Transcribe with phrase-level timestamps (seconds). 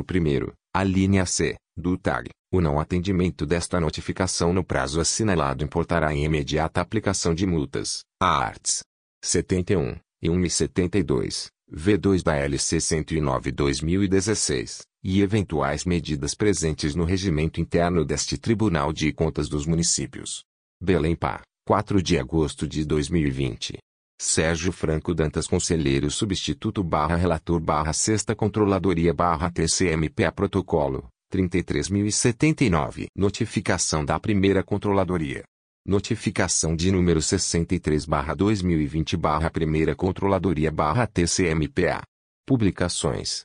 [0.00, 6.12] 1, a linha C, do TAG, o não atendimento desta notificação no prazo assinalado importará
[6.14, 8.00] em imediata aplicação de multas.
[8.20, 8.82] Arts.
[9.24, 18.38] 71 e 172, V2 da LC 109/2016 e eventuais medidas presentes no regimento interno deste
[18.38, 20.44] Tribunal de Contas dos Municípios.
[20.80, 23.78] Belém Pá, 4 de agosto de 2020.
[24.20, 33.06] Sérgio Franco Dantas Conselheiro Substituto barra Relator barra Sexta Controladoria barra TCMPA Protocolo, 33.079.
[33.16, 35.44] Notificação da primeira controladoria.
[35.86, 42.02] Notificação de número 63-2020-Primeira Controladoria-TCMPA.
[42.46, 43.44] Publicações: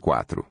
[0.00, 0.44] 04,